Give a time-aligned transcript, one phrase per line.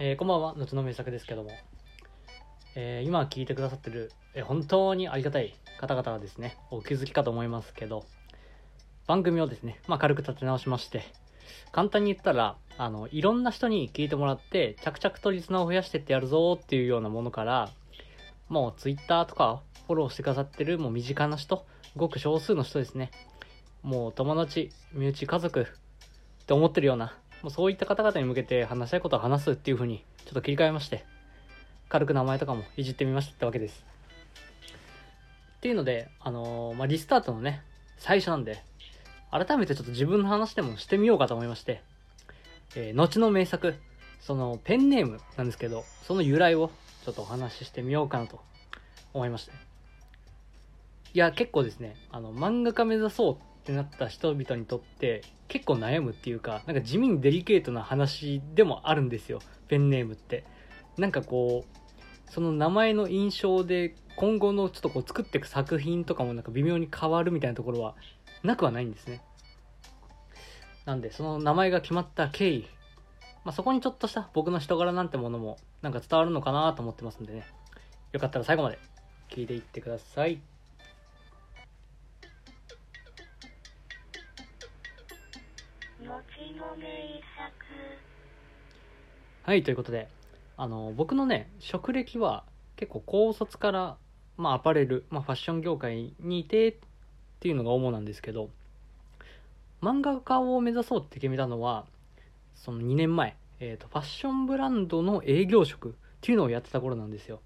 [0.00, 1.50] えーこんばんは、の名作ですけども、
[2.74, 8.04] えー今聞いてくださってる、えー本当にありがたい方々はですね、お気づきかと思いますけど、
[9.06, 11.04] 番組をですね、まあ軽く立て直しまして、
[11.70, 17.70] 簡単に言ったら、あの、いろんな人に聞いてもらって、着々とリスナーを増やしてってやるぞっていうようなものから、
[18.48, 21.64] もう Twitter とかフォローしてくださってるもう身近な人、
[21.94, 23.12] ごく少数の人ですね、
[23.84, 31.04] もう友達、身内、家族って思ってるような、もうそういった方々に向けて話したいことを話すっていう風にちょっと切り替えまして、
[31.90, 33.84] 軽く名前とかもいじってみましたってわけです。
[35.58, 37.62] っていうので、あのーまあ、リスタートのね、
[37.98, 38.62] 最初なんで、
[39.30, 41.82] 改めてちょっと自分の話でもしてみようかと思いまして、
[42.76, 43.74] えー後の名作、
[44.20, 46.70] そのペンネームなんですけど、その由来を
[47.04, 48.40] ちょっとお話ししてみようかなと
[49.12, 49.52] 思いまして。
[51.12, 59.38] いや、結構ですね、あの、漫画家目指そうってなった人々にとって結構悩むっていうか、なんか地味にデリケートな話でもあるんですよ、
[59.68, 60.44] ペンネームって。
[60.98, 67.94] なんかこう、その名前の印象で今後のちょっとこう作っていく作品とかもなんか微妙に変わるみたいなところは
[68.42, 69.22] なくはないんですね。
[70.84, 72.68] なんで、その名前が決まった経緯、
[73.44, 77.46] まあ、そこにちょっとした僕の人柄なんてものもなんか伝わるのかなと思ってますんでね。
[78.12, 78.78] よかったら最後まで
[79.30, 80.53] 聞いていってください。
[89.46, 90.08] はい、ということで、
[90.56, 92.44] あの、僕のね、職歴は
[92.76, 93.96] 結構高卒から、
[94.38, 96.74] まあアパレル、まあファッション業界にいてっ
[97.40, 98.48] ていうのが主なんですけど、
[99.82, 101.84] 漫画家を目指そうって決めたのは、
[102.54, 107.42] その2年前、えっ、と、ファッションブランドの営業職っていうのをやってた頃なんですよ。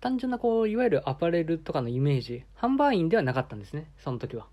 [0.00, 4.48] 単純なこう、いわゆるアパレルとかのイメージ、販売員ではなかったんですね、その時は。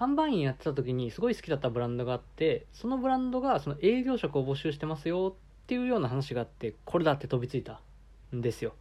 [0.00, 7.82] 販売員やってた時にすごい好きだったブランドがあってそのブランドがその営業職を募集してますよっていうような話があってこれだって飛びついた
[8.34, 8.72] んですよ。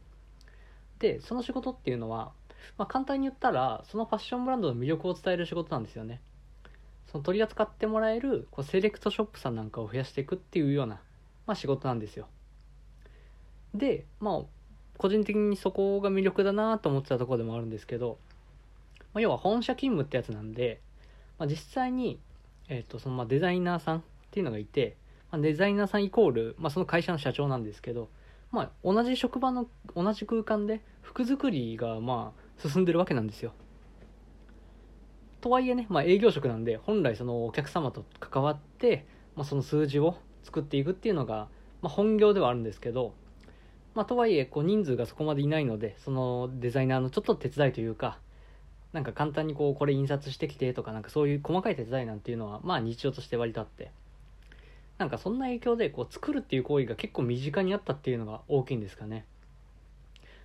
[1.00, 2.32] でその仕事っていうのは、
[2.78, 6.22] まあ、簡単に言ったらそのファッションブランドの魅力を伝える仕事なんですよね。
[7.12, 11.02] その取り扱ってもらえるこうセレクトショップさんなんかを増やしていくっていうような、
[11.48, 12.28] まあ、仕事なんですよ。
[13.74, 14.42] でまあ
[14.98, 18.18] 個人的にそこが魅力だなと思ってたところでもあるんですけど、
[19.14, 20.80] まあ、要は本社勤務ってやつなんで
[21.40, 22.20] まあ、実際に、
[22.68, 24.98] えー、とそのまあデザイナーさんっていうのがいて、
[25.32, 28.10] まあ、デザイナーさんイコール、まあ、その会社の社長なんですけど、
[28.52, 33.54] まあ、同じ職場の同じ空間で服作りがまあ進んでるわけなんですよ。
[35.42, 39.06] とはいえね、まあ、営業職なんで本来そのお客様と関わって、
[39.36, 41.48] まあ、その数字を作っていくっていうのが、
[41.82, 43.14] まあ、本業ではあるんですけど、
[43.96, 48.20] まあ、とはいえこう人数がそこまでいないのでそのデザイナーのちょっと手伝いというか
[48.94, 53.92] なんか簡単にこうこれ印刷してきてとかなんかそういう細かい手伝いなんていうのはまあ日常として割とあって。
[55.00, 59.26] なんかそんな影響でこう作るっていう行為が結構身近にあったっていうのが大きいんですかね。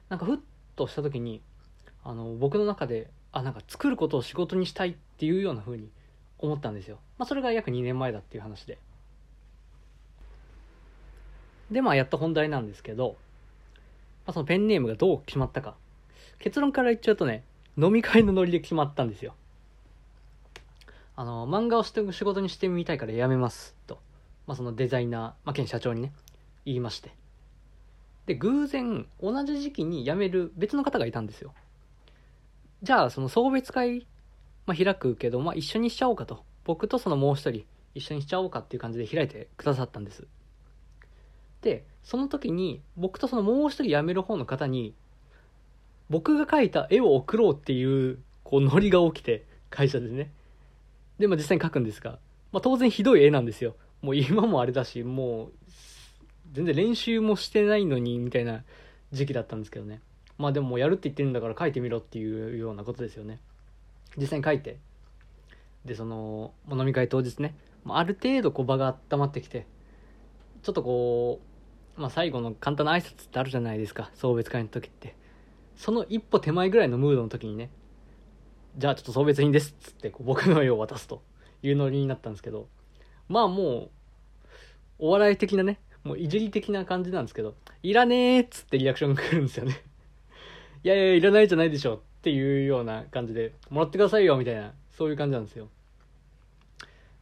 [0.09, 0.39] なんかふっ
[0.77, 1.43] とした時に
[2.05, 5.89] あの僕の中であなんか作ることを仕事にしたいっていうような風に
[6.39, 6.99] 思ったんですよ。
[7.19, 8.79] まあそれが約2年前だっていう話で。
[11.73, 13.17] でまあやっと本題なんですけど、
[14.25, 15.75] まあ、そのペンネームがどう決まったか。
[16.39, 17.43] 結論から言っちゃうとね
[17.77, 19.35] 飲み会のノリで決まったんですよ。
[21.17, 23.75] あの、漫画をして仕事にしてみたいからやめます。
[23.87, 23.99] と。
[24.47, 26.13] まあ、そのデザイナー、まあ、県社長にね、
[26.65, 27.15] 言いまして。
[28.27, 31.53] で、偶然、同じ時期に辞める別の方がいたんですよ。
[32.83, 34.07] じゃあ、その送別会、
[34.67, 36.45] まあ、開くけど、まあ、一緒にしちゃおうかと。
[36.65, 37.65] 僕とそのもう一人、
[37.95, 40.27] 一緒にしちゃおうかっていう感じで開いてくださったんです。
[41.63, 44.95] で、その時に、僕とそのもう一人辞める方の方に、
[46.11, 50.31] 僕が描いた絵を送ろうっていう、こう、ノリが起きて、会社でね。
[51.19, 52.19] で、まあ実際に描くんですが、
[52.53, 53.77] まあ当然ひどい絵なんですよ。
[54.03, 55.53] もう今もあれだし、もう、
[56.53, 58.65] 全然練習もしてないのに、みたいな
[59.13, 60.01] 時期だったんですけどね。
[60.37, 63.41] まあでもやるって言ってるんだから描いてみろっていうようなことですよね。
[64.17, 64.79] 実際に描いて。
[65.85, 67.57] で、その、ま飲み会当日ね、
[67.87, 69.67] あある程度こう場が温まってきて、
[70.63, 71.41] ちょっとこ
[71.97, 74.11] う、まあ最後の簡単な挨拶ってあるじゃないですか。
[74.15, 75.15] 送別会の時って。
[75.77, 77.71] その一歩手前ぐらいのムードの時にね、
[78.77, 81.23] じゃあちょっと送別品ですっつってこう僕の絵を渡すと
[81.63, 82.69] いうノリになったんですけど、
[83.29, 83.91] まあもう、
[84.99, 89.83] お笑い的なね、もういじり的な感じなんですけど、いらねーっつってリアクションが来るんですよね。
[90.85, 95.69] いやいや、いらないじゃないでしょっていうような感じで、もらってくださいよみたいな、そういう感じなんですよ。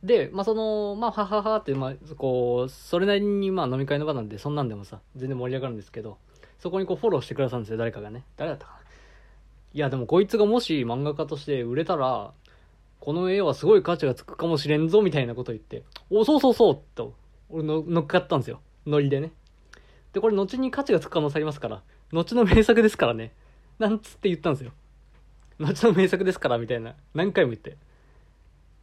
[0.03, 6.19] で、まあその、まあはははって、まあこう、それなりにまあ飲み会の場なんで、そんなんでもさ、全然盛り上がるんですけど、
[6.63, 8.23] そこにこうフォローしてくださるんですよ、誰かがね。
[8.37, 8.79] 誰だったかな。
[9.75, 12.33] いや、でもこいつがもし漫画家として売れたら、
[13.01, 17.15] この絵はすごい価値がつくかもしれんぞ、みたいなこと言って、お、そうそうそう、と
[17.49, 18.61] 俺の乗っかったんですよ。
[18.87, 19.33] ノリでね。
[20.13, 21.83] でこれ後に価値がつく可能性ありますから
[22.13, 23.33] 後の名作ですからね。
[23.81, 24.71] なんつって言ったんですよ。
[25.59, 26.95] 後の名作ですからみたいな。
[27.13, 27.77] 何回も言って。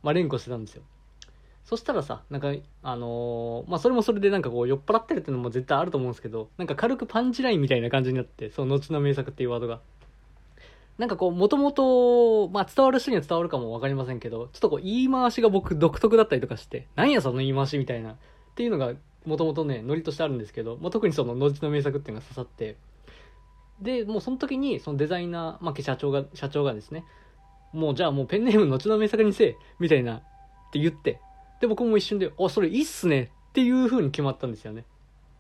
[0.04, 0.84] まあ連呼してたんですよ。
[1.70, 2.52] そしたらさなんか
[2.82, 9.80] あのーまあそれもそれでなんかこう酔っ払ってるっていうのも絶対あると思うんですけどなんか軽くパンチラインみたいな感じになってその後の名作っていうワードが。
[10.98, 18.16] なんかこうもともとまあ伝わる人には伝わるかも分かりませんけどちょっとこう言い回しが僕独特だったりとかしてなんやその言い回しみたいなっ
[18.56, 18.94] ていうのが
[19.26, 22.76] もともとねノリとしてあるんですけど、まあ、特にその後の名作っていうのが刺さって
[23.80, 27.06] でもうその時にそのデザイナー、まあ、社長が社長がですね
[27.72, 30.22] もうじゃあもうペンネーム後の名作にせえみたいなっ
[30.72, 31.22] て言って
[31.60, 34.86] で僕も一瞬で「あそれいいっすね」っていう風に決まったんですよね。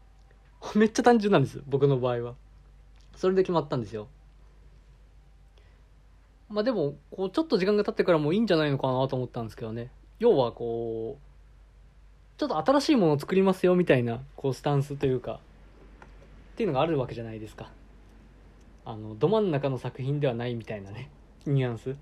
[0.75, 2.35] めっちゃ単純なんです僕の場合は。
[3.15, 4.07] それで決まったんですよ。
[6.49, 9.91] まあでもこうちょっと時間が経ってからもいいんじゃないのかなと思ったんですけどね。
[10.19, 15.39] 要はこうちょっと新しいものを作りますよみたいなこうスタンスというか。
[16.53, 17.71] っていうのがあるわけじゃないですか。
[18.83, 21.09] あのど真ん中の作品ではないみたいなね
[21.45, 21.95] ニュアンス。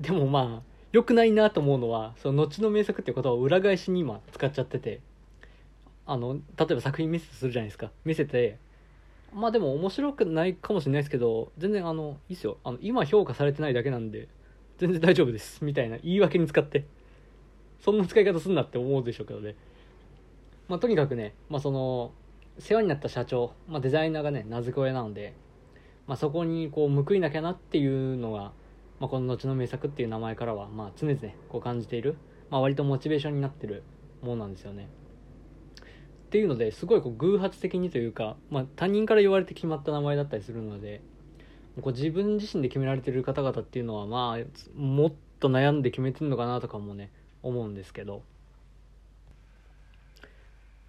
[0.00, 5.00] でもまあ良くないなと思うのはその後の名作っていうことを裏返しに今使っちゃってて
[6.06, 7.90] あの例えば作品見せてするじゃないですか。
[8.04, 8.58] 見せて
[9.32, 12.58] まあでも面白くないかもしれないですけど全然あのいいっすよ。
[12.64, 14.28] あの今評価されてないだけなんで
[14.78, 15.64] 全然大丈夫です。
[15.64, 16.84] みたいな言い訳に使って
[17.80, 19.54] そんな使い方すんなって思うでしょうけどね。
[20.68, 22.12] まあとにかくねまあその
[22.58, 25.34] 世話になった社長、まあ、デザイナーがね名付け親なので、
[26.06, 28.52] まあ、そこにこう報いなきゃなっていうのが、
[29.00, 31.18] まあ、この後の名作っていう名前からは、まあ、常々
[31.48, 32.16] こう感じている、
[32.50, 33.82] まあ、割とモチベーションになってる
[34.22, 34.88] ものなんですよね。
[36.26, 41.00] っていうのですごいこう偶発的にというか、まあ、他人から言われて決まった名前だったりするので
[41.80, 47.10] こう自分自身で決められてる方々っていうのはまあもっと悩んで決めてるのかなとかもね
[47.42, 48.22] 思うんですけど。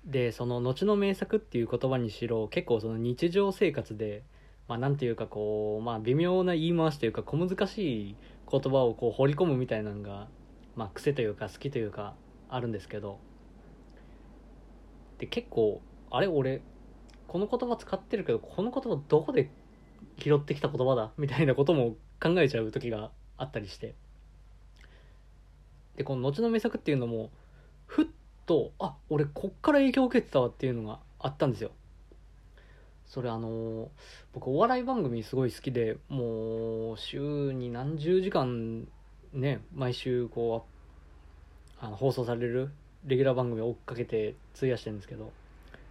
[0.05, 4.23] でその後の名作っていう言葉にしろ結構その日常生活で
[4.71, 8.15] まあなんていうかこうまあ微妙な言い回しというか小難しい
[8.49, 10.29] 言葉をこう掘り込むみたいなのが
[10.77, 12.13] まあ癖というか好きというか
[12.47, 13.19] あるんですけど。
[15.17, 16.61] で結構あれ俺
[17.27, 19.51] この言葉使ってるけどこの言葉どこで
[20.17, 21.11] 拾ってきた言葉だ？
[21.17, 23.93] みたいなことも考えちゃう時があったりして。
[25.97, 27.29] でこの後の名作っていうのも
[27.87, 28.05] ふっ
[28.45, 31.71] とあ俺こっから影響を受けてたわっていうのがあったんですよ。
[33.11, 33.89] それあの
[34.33, 38.87] 僕お笑い番組すごい好きでもう週に何十時間
[39.33, 40.65] ね毎週こ
[41.81, 42.71] うあの放送される
[43.05, 45.33] レギュラー番組を追っかけて費やしてるんですけど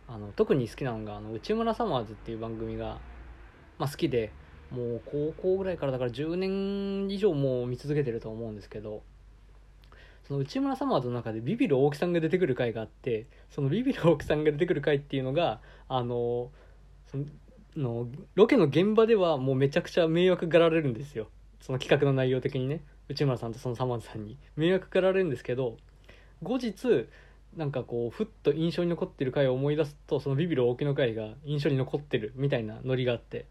[0.09, 2.97] あの特に好きなのがあの内村サマーズっていう番組が、
[3.79, 4.33] まあ、好きで
[4.71, 9.03] もう高校ぐらいからだから10年以上もう見続けてると思うんですけど
[10.27, 16.51] その内村サマーズの中でビビる大木さんが出てくる回があってそのビビる大木さんが出てくる回っていうのがあの
[17.11, 17.19] そ
[17.77, 21.29] のロケの現場ではもうめちゃくちゃ迷惑がられるんですよ。
[21.61, 22.83] その企画の内容的にね。
[23.09, 24.39] 内村さんとそのサマーズさんに。
[24.57, 25.77] 迷惑がられるんですけど
[26.43, 27.09] 後日
[27.57, 33.47] なんかこうふっと印象に残ってる回を思い出すとそのビビる大木の回が印象に残ってるみたいなノリがあって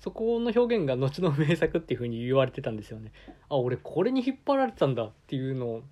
[0.00, 3.12] そこの表現が後の名作っていう風に言われてたんですよね。
[3.48, 5.82] あ俺これに引っ張られてたんだっていうのを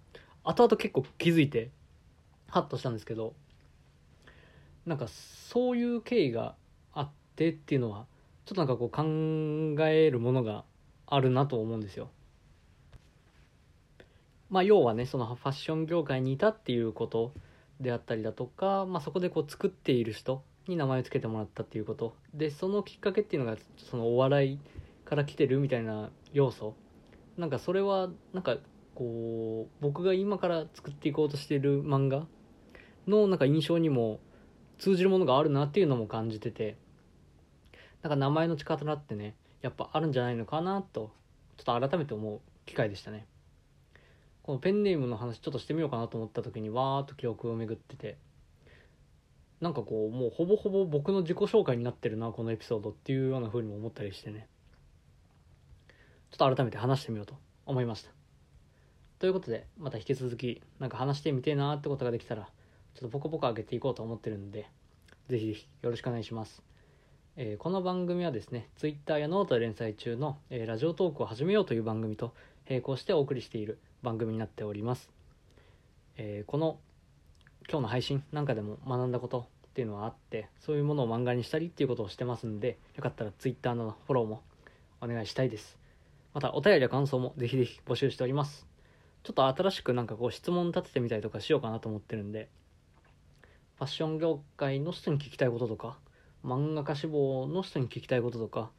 [0.45, 1.71] 後々結構気づいて
[2.49, 3.35] ハッとしたんですけど
[4.87, 6.55] なんかそういう経緯が
[7.39, 8.07] ってっていうのは
[8.45, 9.05] ちょっとなんかこう考
[9.87, 10.65] えるものが
[11.07, 12.11] あるなと思うんですよ。
[14.51, 17.33] まあ要はねそのファッション業界にいたっていうこと
[17.81, 22.17] であったりだとか、まあ、そこでこう作っている人に名前を付けてもらったっていうこと。
[22.35, 24.59] でそのきっかけっていうのがそのお笑い
[25.05, 26.75] から来てるみたいな要素。
[27.37, 28.57] なんかそれはなんか
[28.97, 32.27] こう僕が今から作っていこうとしてる漫画
[33.07, 34.19] のなんか印象にも
[34.79, 36.77] 通じるものがあるなっていうのも感じてて。
[38.03, 41.11] なんか名前の力ってねやっぱあるんじゃないのかなと
[41.57, 43.27] ちょっと改めて思う機会でしたね。
[44.43, 48.17] このペンネームの話ちょっとしてみようかなと思った時にわーっと記憶を巡ってて。
[49.61, 54.47] なんかこうもうほぼほぼ僕の自己紹介になってるなこのエピソードっていうような風にも思ったりしてね。
[56.31, 57.35] ちょっと改めて話してみようと
[57.67, 58.11] 思いました。
[59.19, 62.49] ということでまた引き続きなんか話してみてえなーってことができたら
[62.95, 64.71] ちょっとポコポコ上げていこうと思ってるんで
[65.29, 66.63] ぜひぜひよろしくお願いします。
[67.41, 72.35] えーこの番組はですね Twitter やノートで連載中の、えーラジオトークを始めようという番組と
[72.69, 75.09] 並行してお送りしている番組になっております、
[76.17, 76.81] えーこの
[77.71, 84.43] 今日の配信なんかでも学んだことっていうのはあってそういうものを漫画にしたりっていうことをしてますんでよかったら Twitter のフォローも
[85.01, 85.79] お願いしたいです。
[86.35, 88.67] またお便りや感想もぜひぜひ募集しております。
[89.23, 92.49] ちょっと新しくなんかこう質問立ててみたりとかしようかなと思ってるんで
[93.77, 95.99] ファッション業界の人に聞きたいこととか
[96.45, 98.71] 漫画家志望の人に聞きたいこととか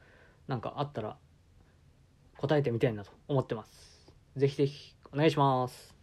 [0.47, 1.17] なんかあったら
[2.37, 4.11] 答えてみたいなと思ってます。
[4.35, 5.98] ぜひぜひお願いします。